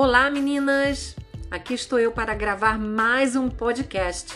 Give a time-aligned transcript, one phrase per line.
[0.00, 1.16] Olá, meninas!
[1.50, 4.32] Aqui estou eu para gravar mais um podcast.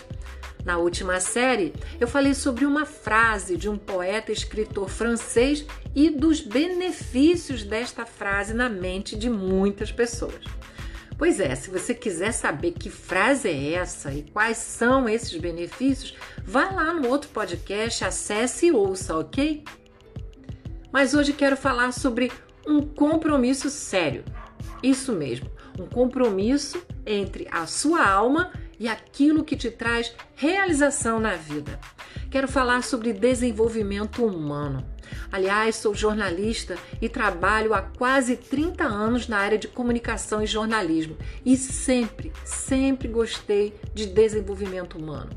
[0.64, 5.64] Na última série, eu falei sobre uma frase de um poeta e escritor francês
[5.94, 10.42] e dos benefícios desta frase na mente de muitas pessoas.
[11.16, 16.16] Pois é, se você quiser saber que frase é essa e quais são esses benefícios,
[16.44, 19.62] vá lá no outro podcast, acesse e ouça, ok?
[20.90, 22.32] Mas hoje quero falar sobre
[22.66, 24.24] um compromisso sério.
[24.82, 31.36] Isso mesmo, um compromisso entre a sua alma e aquilo que te traz realização na
[31.36, 31.78] vida.
[32.30, 34.84] Quero falar sobre desenvolvimento humano.
[35.30, 41.16] Aliás, sou jornalista e trabalho há quase 30 anos na área de comunicação e jornalismo
[41.44, 45.30] e sempre, sempre gostei de desenvolvimento humano.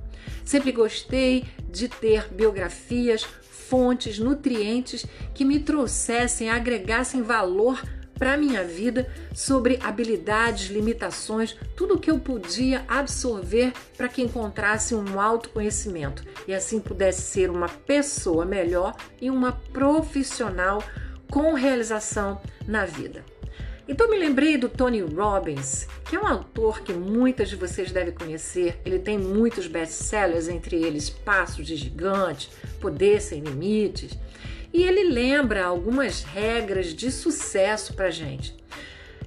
[0.44, 7.82] Sempre gostei de ter biografias, fontes, nutrientes que me trouxessem, agregassem valor
[8.18, 14.96] para minha vida sobre habilidades, limitações, tudo o que eu podia absorver para que encontrasse
[14.96, 20.84] um autoconhecimento e assim pudesse ser uma pessoa melhor e uma profissional
[21.30, 23.24] com realização na vida.
[23.88, 28.13] Então me lembrei do Tony Robbins, que é um autor que muitas de vocês devem
[28.13, 28.80] conhecer.
[28.84, 32.49] Ele tem muitos best-sellers, entre eles Passos de Gigante,
[32.82, 34.18] Poder Sem Limites.
[34.74, 38.55] E ele lembra algumas regras de sucesso para gente.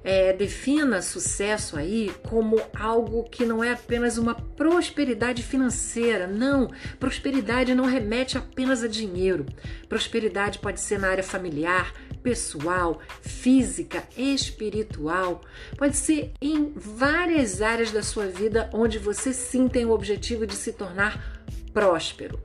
[0.04, 6.26] É, defina sucesso aí como algo que não é apenas uma prosperidade financeira.
[6.26, 9.44] Não, prosperidade não remete apenas a dinheiro.
[9.88, 15.42] Prosperidade pode ser na área familiar, pessoal, física, espiritual.
[15.76, 20.54] Pode ser em várias áreas da sua vida onde você sim tem o objetivo de
[20.54, 22.40] se tornar próspero.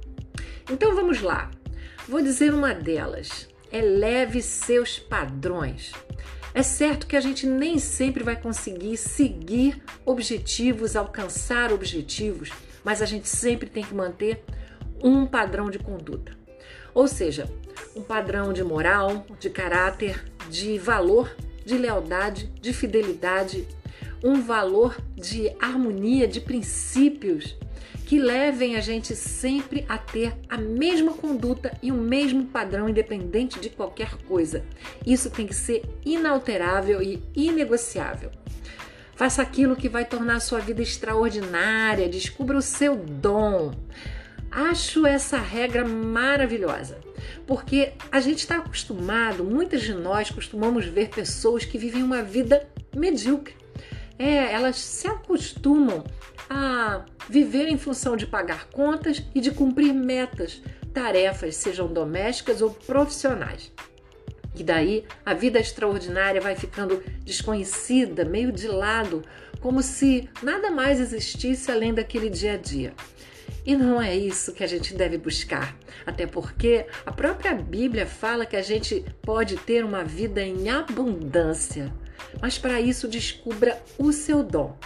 [0.69, 1.51] Então vamos lá.
[2.07, 5.93] Vou dizer uma delas: eleve seus padrões.
[6.53, 12.51] É certo que a gente nem sempre vai conseguir seguir objetivos, alcançar objetivos,
[12.83, 14.43] mas a gente sempre tem que manter
[15.01, 16.33] um padrão de conduta.
[16.93, 17.49] Ou seja,
[17.95, 23.67] um padrão de moral, de caráter, de valor, de lealdade, de fidelidade,
[24.23, 27.57] um valor de harmonia, de princípios
[28.13, 33.59] que levem a gente sempre a ter a mesma conduta e o mesmo padrão, independente
[33.59, 34.63] de qualquer coisa.
[35.03, 38.29] Isso tem que ser inalterável e inegociável.
[39.15, 43.71] Faça aquilo que vai tornar a sua vida extraordinária, descubra o seu dom.
[44.51, 46.99] Acho essa regra maravilhosa,
[47.47, 52.69] porque a gente está acostumado, muitas de nós costumamos ver pessoas que vivem uma vida
[52.95, 53.55] medíocre.
[54.19, 56.03] É, elas se acostumam
[56.47, 60.61] a viver em função de pagar contas e de cumprir metas,
[60.93, 63.71] tarefas, sejam domésticas ou profissionais.
[64.55, 69.23] E daí a vida extraordinária vai ficando desconhecida, meio de lado,
[69.59, 72.93] como se nada mais existisse além daquele dia a dia.
[73.65, 78.45] E não é isso que a gente deve buscar, até porque a própria Bíblia fala
[78.45, 81.91] que a gente pode ter uma vida em abundância.
[82.41, 84.77] Mas para isso descubra o seu dom.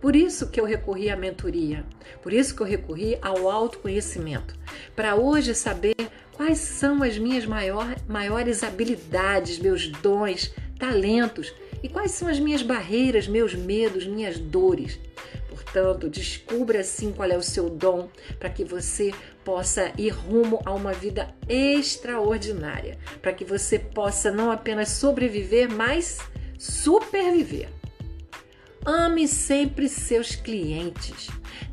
[0.00, 1.84] Por isso que eu recorri à mentoria,
[2.22, 4.54] por isso que eu recorri ao autoconhecimento,
[4.96, 5.94] para hoje saber
[6.32, 11.52] quais são as minhas maior, maiores habilidades, meus dons, talentos
[11.82, 14.98] e quais são as minhas barreiras, meus medos, minhas dores.
[15.48, 18.08] Portanto, descubra assim qual é o seu dom
[18.38, 19.12] para que você
[19.44, 26.18] possa ir rumo a uma vida extraordinária, para que você possa não apenas sobreviver, mas
[26.58, 27.68] superviver.
[28.84, 31.28] Ame sempre seus clientes.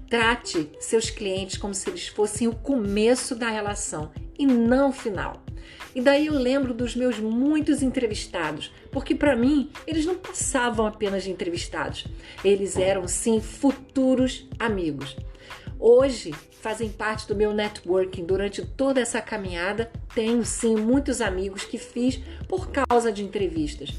[0.08, 5.44] Trate seus clientes como se eles fossem o começo da relação e não o final.
[5.96, 11.24] E daí eu lembro dos meus muitos entrevistados, porque para mim eles não passavam apenas
[11.24, 12.06] de entrevistados,
[12.44, 15.18] eles eram sim futuros amigos.
[15.82, 19.90] Hoje fazem parte do meu networking durante toda essa caminhada.
[20.14, 23.92] Tenho sim muitos amigos que fiz por causa de entrevistas.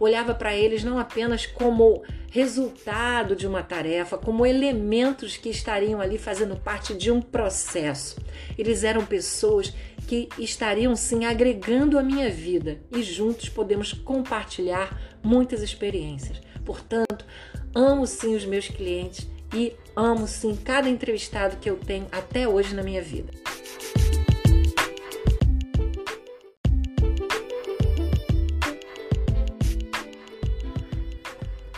[0.00, 6.16] Olhava para eles não apenas como resultado de uma tarefa, como elementos que estariam ali
[6.16, 8.16] fazendo parte de um processo.
[8.56, 9.74] Eles eram pessoas
[10.08, 16.40] que estariam sim agregando a minha vida e juntos podemos compartilhar muitas experiências.
[16.64, 17.26] Portanto,
[17.74, 22.74] amo sim os meus clientes e amo sim cada entrevistado que eu tenho até hoje
[22.74, 23.32] na minha vida.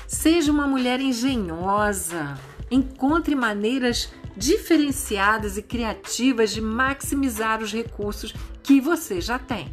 [0.07, 2.37] Seja uma mulher engenhosa.
[2.71, 9.73] Encontre maneiras diferenciadas e criativas de maximizar os recursos que você já tem.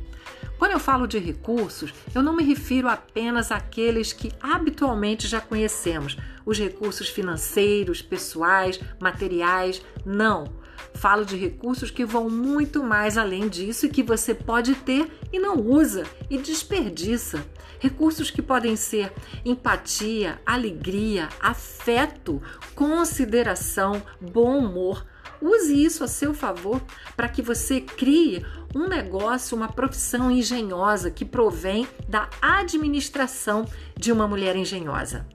[0.57, 6.17] Quando eu falo de recursos, eu não me refiro apenas àqueles que habitualmente já conhecemos,
[6.45, 10.45] os recursos financeiros, pessoais, materiais, não.
[10.93, 15.39] Falo de recursos que vão muito mais além disso e que você pode ter e
[15.39, 17.45] não usa e desperdiça.
[17.79, 19.11] Recursos que podem ser
[19.43, 22.41] empatia, alegria, afeto,
[22.73, 25.05] consideração, bom humor.
[25.41, 26.81] Use isso a seu favor
[27.15, 33.65] para que você crie um negócio, uma profissão engenhosa que provém da administração
[33.97, 35.25] de uma mulher engenhosa.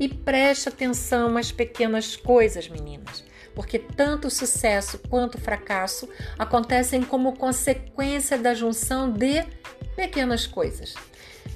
[0.00, 3.22] E preste atenção às pequenas coisas, meninas,
[3.54, 6.08] porque tanto sucesso quanto fracasso
[6.38, 9.44] acontecem como consequência da junção de
[9.94, 10.94] pequenas coisas.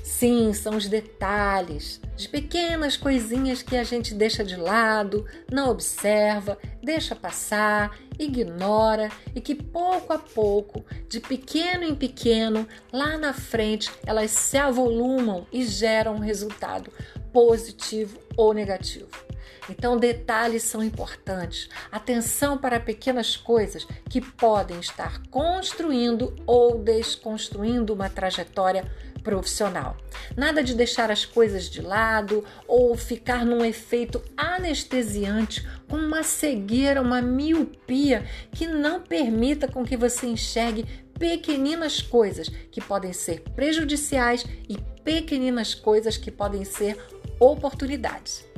[0.03, 6.59] Sim, são os detalhes, as pequenas coisinhas que a gente deixa de lado, não observa,
[6.83, 13.91] deixa passar, ignora e que pouco a pouco, de pequeno em pequeno, lá na frente,
[14.05, 16.93] elas se avolumam e geram um resultado
[17.33, 19.24] positivo ou negativo.
[19.69, 21.69] Então, detalhes são importantes.
[21.91, 28.85] Atenção para pequenas coisas que podem estar construindo ou desconstruindo uma trajetória
[29.25, 29.97] profissional.
[30.37, 37.01] Nada de deixar as coisas de lado ou ficar num efeito anestesiante com uma cegueira,
[37.01, 40.85] uma miopia que não permita com que você enxergue
[41.19, 46.99] pequeninas coisas que podem ser prejudiciais e pequeninas coisas que podem ser
[47.41, 48.54] oportunidades.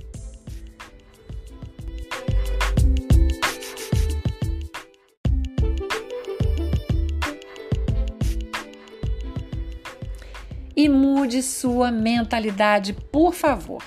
[10.76, 13.82] E mude sua mentalidade, por favor.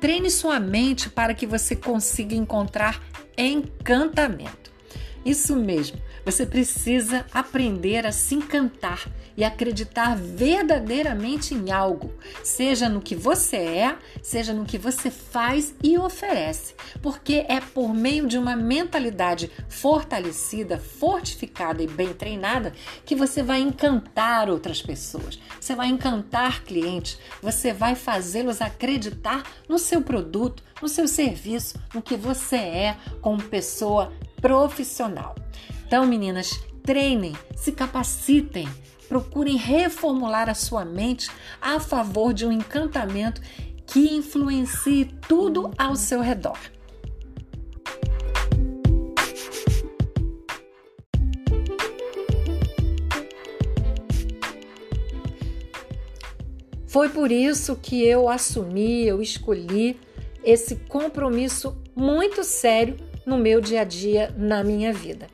[0.00, 3.02] Treine sua mente para que você consiga encontrar
[3.36, 4.72] encantamento.
[5.26, 12.14] Isso mesmo, você precisa aprender a se encantar e acreditar verdadeiramente em algo,
[12.44, 17.92] seja no que você é, seja no que você faz e oferece, porque é por
[17.92, 22.72] meio de uma mentalidade fortalecida, fortificada e bem treinada
[23.04, 29.76] que você vai encantar outras pessoas, você vai encantar clientes, você vai fazê-los acreditar no
[29.76, 34.12] seu produto, no seu serviço, no que você é como pessoa
[34.46, 35.34] profissional.
[35.88, 38.68] Então, meninas, treinem, se capacitem,
[39.08, 41.28] procurem reformular a sua mente
[41.60, 43.40] a favor de um encantamento
[43.84, 46.56] que influencie tudo ao seu redor.
[56.86, 59.98] Foi por isso que eu assumi, eu escolhi
[60.44, 65.26] esse compromisso muito sério no meu dia a dia, na minha vida.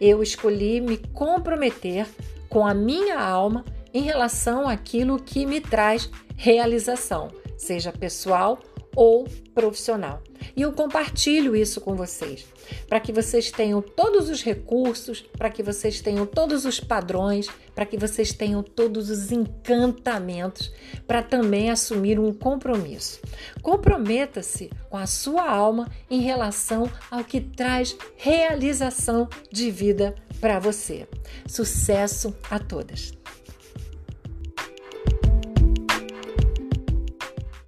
[0.00, 2.06] Eu escolhi me comprometer
[2.48, 3.64] com a minha alma
[3.94, 8.58] em relação àquilo que me traz realização, seja pessoal
[8.94, 10.22] ou profissional.
[10.56, 12.46] E eu compartilho isso com vocês,
[12.88, 17.86] para que vocês tenham todos os recursos, para que vocês tenham todos os padrões, para
[17.86, 20.72] que vocês tenham todos os encantamentos,
[21.06, 23.20] para também assumir um compromisso.
[23.62, 31.06] Comprometa-se com a sua alma em relação ao que traz realização de vida para você.
[31.46, 33.17] Sucesso a todas!